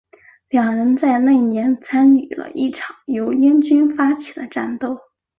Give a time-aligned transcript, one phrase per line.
[0.49, 4.97] 两人在那年参与了一场由英军发起的战斗。